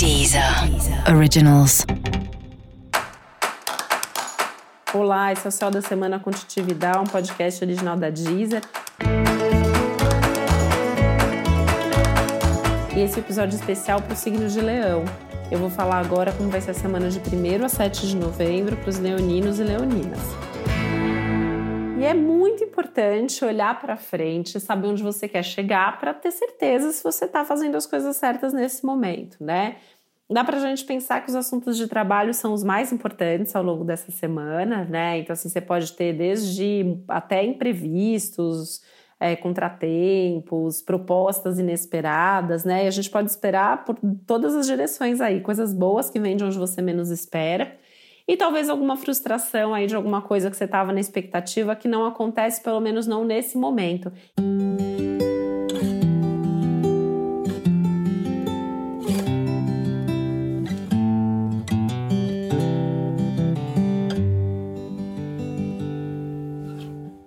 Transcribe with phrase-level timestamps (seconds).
[0.00, 0.42] Deezer
[1.14, 1.84] Originals.
[4.94, 8.62] Olá, esse é o Céu da Semana Contitividade, um podcast original da Deezer.
[12.96, 15.04] E esse é episódio especial para o signo de Leão.
[15.50, 18.78] Eu vou falar agora como vai ser a semana de 1 a 7 de novembro
[18.78, 20.49] para os leoninos e leoninas.
[22.00, 26.92] E é muito importante olhar para frente, saber onde você quer chegar para ter certeza
[26.92, 29.76] se você está fazendo as coisas certas nesse momento, né?
[30.30, 33.62] Dá para a gente pensar que os assuntos de trabalho são os mais importantes ao
[33.62, 35.18] longo dessa semana, né?
[35.18, 38.80] Então, assim, você pode ter desde até imprevistos,
[39.20, 42.86] é, contratempos, propostas inesperadas, né?
[42.86, 46.44] E a gente pode esperar por todas as direções aí, coisas boas que vêm de
[46.44, 47.78] onde você menos espera
[48.30, 52.06] e talvez alguma frustração aí de alguma coisa que você estava na expectativa que não
[52.06, 54.12] acontece, pelo menos não nesse momento.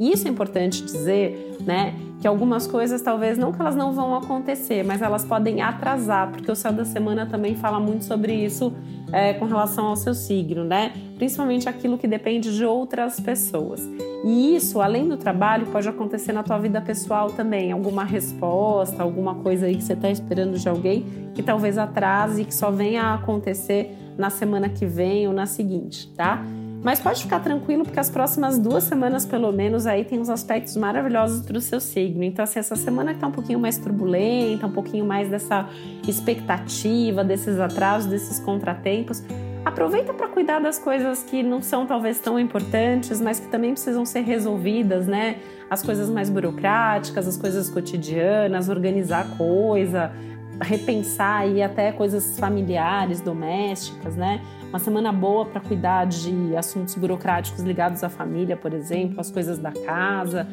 [0.00, 1.94] Isso é importante dizer, né?
[2.20, 6.52] que algumas coisas talvez não que elas não vão acontecer, mas elas podem atrasar, porque
[6.52, 8.72] o céu da semana também fala muito sobre isso
[9.10, 10.92] é, com relação ao seu signo, né?
[11.16, 13.80] Principalmente aquilo que depende de outras pessoas.
[14.22, 17.72] E isso, além do trabalho, pode acontecer na tua vida pessoal também.
[17.72, 22.44] Alguma resposta, alguma coisa aí que você está esperando de alguém que talvez atrase e
[22.44, 26.44] que só venha a acontecer na semana que vem ou na seguinte, tá?
[26.82, 30.76] Mas pode ficar tranquilo, porque as próximas duas semanas, pelo menos, aí tem uns aspectos
[30.76, 32.24] maravilhosos para o seu signo.
[32.24, 35.68] Então, assim, essa semana que tá um pouquinho mais turbulenta, um pouquinho mais dessa
[36.08, 39.22] expectativa, desses atrasos, desses contratempos,
[39.62, 44.06] aproveita para cuidar das coisas que não são talvez tão importantes, mas que também precisam
[44.06, 45.36] ser resolvidas, né?
[45.68, 50.12] As coisas mais burocráticas, as coisas cotidianas, organizar coisa,
[50.60, 54.40] repensar aí até coisas familiares, domésticas, né?
[54.68, 59.58] Uma semana boa para cuidar de assuntos burocráticos ligados à família, por exemplo, as coisas
[59.58, 60.46] da casa.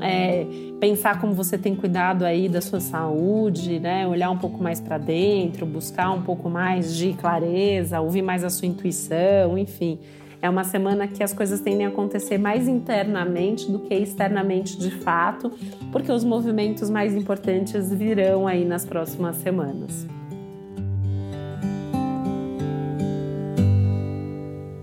[0.00, 0.44] É,
[0.80, 4.06] pensar como você tem cuidado aí da sua saúde, né?
[4.06, 8.50] Olhar um pouco mais para dentro, buscar um pouco mais de clareza, ouvir mais a
[8.50, 9.98] sua intuição, enfim.
[10.44, 14.90] É uma semana que as coisas tendem a acontecer mais internamente do que externamente de
[14.90, 15.50] fato,
[15.90, 20.06] porque os movimentos mais importantes virão aí nas próximas semanas.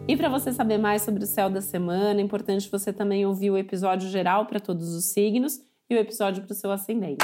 [0.08, 3.52] E para você saber mais sobre o céu da semana, é importante você também ouvir
[3.52, 7.24] o episódio geral para todos os signos e o episódio para o seu ascendente.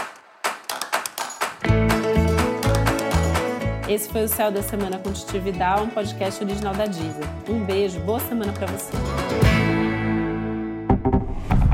[3.87, 7.25] Esse foi o Céu da Semana com Titividade, um podcast original da Deezer.
[7.47, 8.91] Um beijo, boa semana para você.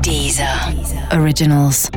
[0.00, 0.46] Deezer.
[1.12, 1.90] Originals.